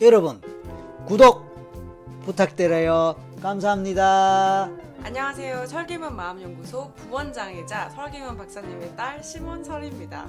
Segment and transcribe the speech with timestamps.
[0.00, 0.40] 여러분
[1.06, 1.48] 구독
[2.24, 3.16] 부탁드려요.
[3.42, 4.70] 감사합니다.
[5.02, 5.66] 안녕하세요.
[5.66, 10.26] 설계문 마음연구소 부원장이자 설계문 박사님의 딸 심원설입니다.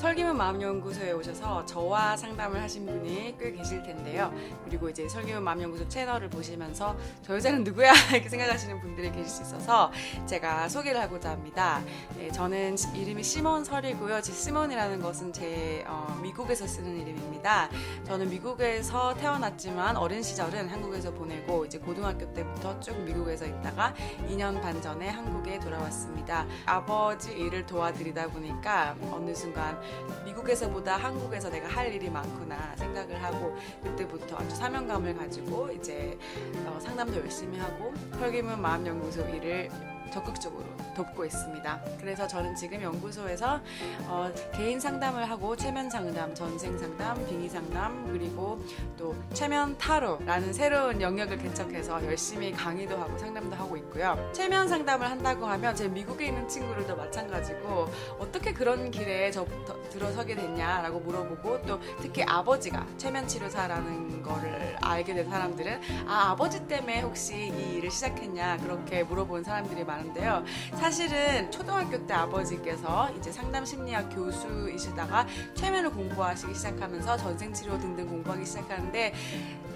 [0.00, 4.32] 설기문 마음연구소에 오셔서 저와 상담을 하신 분이 꽤 계실 텐데요.
[4.64, 9.92] 그리고 이제 설기문 마음연구소 채널을 보시면서 저 여자는 누구야 이렇게 생각하시는 분들이 계실 수 있어서
[10.24, 11.82] 제가 소개를 하고자 합니다.
[12.16, 14.22] 네, 저는 이름이 시몬 설이고요.
[14.22, 17.68] 제 시몬이라는 것은 제 어, 미국에서 쓰는 이름입니다.
[18.06, 23.94] 저는 미국에서 태어났지만 어린 시절은 한국에서 보내고 이제 고등학교 때부터 쭉 미국에서 있다가
[24.30, 26.46] 2년 반 전에 한국에 돌아왔습니다.
[26.64, 29.78] 아버지 일을 도와드리다 보니까 어느 순간
[30.24, 36.18] 미국에서보다 한국에서 내가 할 일이 많구나 생각을 하고 그때부터 아주 사명감을 가지고 이제
[36.66, 39.70] 어, 상담도 열심히 하고 혈기문 마음연구소 일을
[40.10, 40.64] 적극적으로
[40.94, 41.80] 돕고 있습니다.
[41.98, 43.60] 그래서 저는 지금 연구소에서
[44.06, 48.62] 어, 개인 상담을 하고 체면 상담, 전생 상담, 빙의 상담 그리고
[48.96, 54.30] 또 체면 타로라는 새로운 영역을 개척해서 열심히 강의도 하고 상담도 하고 있고요.
[54.32, 59.46] 체면 상담을 한다고 하면 제 미국에 있는 친구들도 마찬가지고 어떻게 그런 길에 저
[59.90, 67.02] 들어서게 됐냐라고 물어보고 또 특히 아버지가 체면 치료사라는 거를 알게 된 사람들은 아 아버지 때문에
[67.02, 70.44] 혹시 이 일을 시작했냐 그렇게 물어보는 사람들이 많 은데요.
[70.76, 78.44] 사실은 초등학교 때 아버지께서 이제 상담 심리학 교수이시다가 최면을 공부하시기 시작하면서 전생 치료 등등 공부하기
[78.44, 79.14] 시작하는데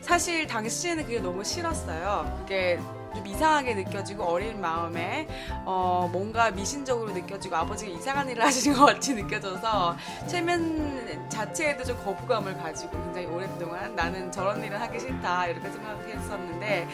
[0.01, 2.39] 사실 당시에는 그게 너무 싫었어요.
[2.41, 2.79] 그게
[3.15, 5.27] 좀 이상하게 느껴지고 어린 마음에
[5.65, 12.57] 어, 뭔가 미신적으로 느껴지고 아버지가 이상한 일을 하시는 것 같이 느껴져서 체면 자체에도 좀 거부감을
[12.59, 16.89] 가지고 굉장히 오랫동안 나는 저런 일을 하기 싫다 이렇게 생각했었는데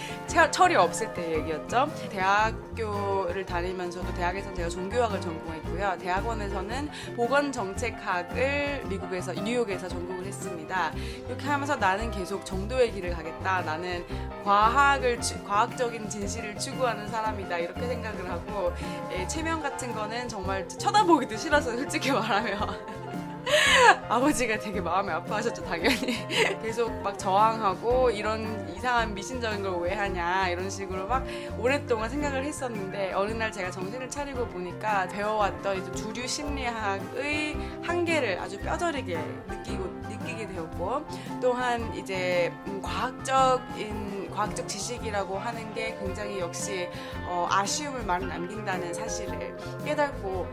[0.50, 1.90] 철이 없을 때 얘기였죠.
[2.10, 5.98] 대학교를 다니면서도 대학에서 제가 종교학을 전공했고요.
[6.00, 10.92] 대학원에서는 보건정책학을 미국에서 뉴욕에서 전공을 했습니다.
[11.26, 13.62] 이렇게 하면서 나는 계속 정도의 길을 가겠다.
[13.62, 14.04] 나는
[14.44, 18.72] 과학을 과학적인 진실을 추구하는 사람이다 이렇게 생각을 하고
[19.12, 22.58] 예, 체면 같은 거는 정말 쳐다보기도 싫어서 솔직히 말하면
[24.08, 26.26] 아버지가 되게 마음이 아파하셨죠 당연히.
[26.62, 31.24] 계속 막 저항하고 이런 이상한 미신적인 걸 왜 하냐 이런 식으로 막
[31.58, 39.18] 오랫동안 생각을 했었는데 어느 날 제가 정신을 차리고 보니까 배워왔던 주류 심리학의 한계를 아주 뼈저리게
[39.48, 41.04] 느끼고 느끼게 되었고
[41.40, 46.88] 또한 이제 음, 과학적인 과학적 지식이라고 하는 게 굉장히 역시
[47.26, 50.46] 어, 아쉬움을 많이 남긴다는 사실을 깨닫고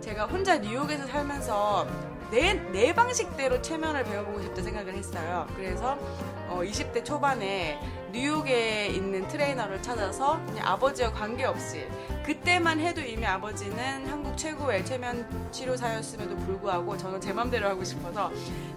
[0.00, 1.86] 제가 혼자 뉴욕에서 살면서
[2.30, 5.46] 내, 내 방식대로 체면을 배워보고 싶다 생각을 했어요.
[5.56, 5.98] 그래서
[6.48, 7.78] 어, 20대 초반에
[8.12, 8.77] 뉴욕에
[9.18, 11.86] 있는 트레이너를 찾아서 아버지와 관계없이
[12.24, 18.30] 그때만 해도 이미 아버지는 한국 최고의 체면 치료사였음에도 불구하고 저는 제 맘대로 하고 싶어서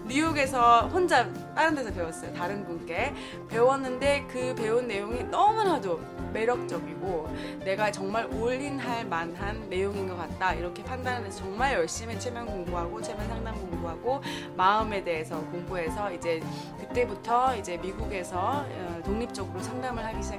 [0.06, 2.32] 뉴욕에서 혼자 다른 데서 배웠어요.
[2.32, 3.14] 다른 분께
[3.48, 6.00] 배웠는데 그 배운 내용이 너무나도
[6.32, 7.28] 매력적이고
[7.64, 13.28] 내가 정말 올인할 만한 내용인 것 같다 이렇게 판단을 해서 정말 열심히 체면 공부하고 체면
[13.28, 14.22] 상담 공부하고
[14.56, 16.42] 마음에 대해서 공부해서 이제
[16.80, 20.31] 그때부터 이제 미국에서 어, 독립적으로 상담을 하기 시작했어요.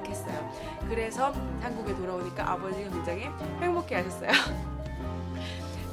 [0.88, 3.28] 그래서 한국에 돌아오니까 아버지가 굉장히
[3.60, 4.30] 행복해 하셨어요.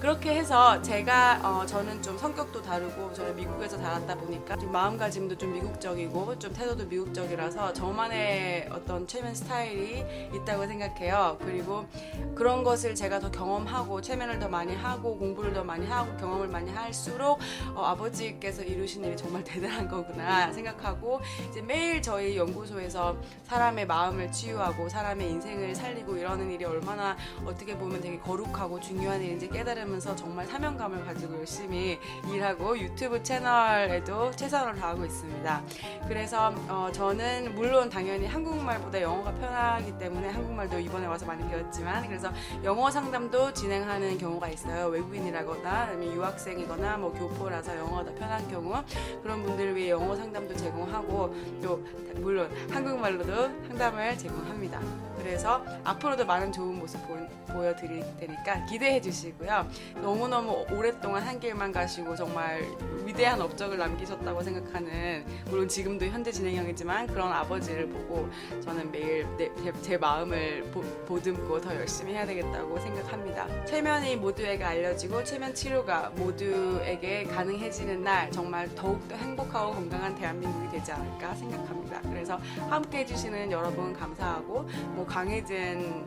[0.02, 5.54] 그렇게 해서 제가 어, 저는 좀 성격도 다르고 저는 미국에서 자랐다 보니까 좀 마음가짐도 좀
[5.54, 10.04] 미국적이고 좀 태도도 미국적이라서 저만의 어떤 최면 스타일이
[10.34, 11.38] 있다고 생각해요.
[11.42, 11.86] 그리고
[12.34, 16.72] 그런 것을 제가 더 경험하고 최면을 더 많이 하고 공부를 더 많이 하고 경험을 많이
[16.72, 17.40] 할수록
[17.76, 24.90] 어, 아버지께서 이루신 일이 정말 대단한 거구나 생각하고 이제 매일 저희 연구소에서 사람의 마음을 치유하고
[24.90, 30.46] 사람의 인생을 살리고 이러는 일이 얼마나 어떻게 보면 되게 거룩하고 중요한 일인지 깨달으면 하면서 정말
[30.46, 32.00] 사명감을 가지고 열심히
[32.32, 35.64] 일하고 유튜브 채널에도 최선을 다하고 있습니다.
[36.08, 42.32] 그래서 어, 저는 물론 당연히 한국말보다 영어가 편하기 때문에 한국말도 이번에 와서 많이 배웠지만 그래서
[42.64, 44.88] 영어 상담도 진행하는 경우가 있어요.
[44.88, 48.82] 외국인이라거나 아니면 유학생이거나 뭐 교포라서 영어가 더 편한 경우
[49.22, 51.86] 그런 분들을 위해 영어 상담도 제공하고 또
[52.16, 54.80] 물론 한국말로도 상담을 제공합니다.
[55.18, 57.16] 그래서 앞으로도 많은 좋은 모습 보,
[57.54, 59.68] 보여드릴 테니까 기대해 주시고요.
[60.02, 62.64] 너무너무 오랫동안 한 길만 가시고 정말
[63.06, 68.30] 위대한 업적을 남기셨다고 생각하는 물론 지금도 현재 진행형이지만 그런 아버지를 보고
[68.64, 73.66] 저는 매일 내, 제, 제, 마음을 보, 보듬고 더 열심히 해야 되겠다고 생각합니다.
[73.66, 81.36] 체면이 모두에게 알려지고 체면 치료가 모두에게 가능해지는 날 정말 더욱더 행복하고 건강한 대한민국이 되지 않을까
[81.36, 82.02] 생각합니다.
[82.04, 82.40] 그래서
[82.70, 84.64] 함께 해주시는 여러분 감사하고
[84.96, 86.06] 뭐 강해진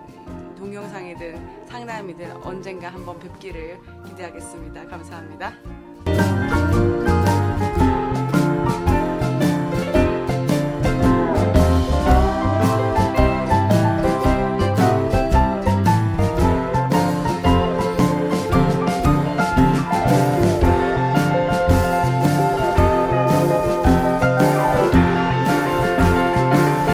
[0.55, 4.87] 동영상이든 상담이든 언젠가 한번 뵙기를 기대하겠습니다.
[4.87, 5.55] 감사합니다.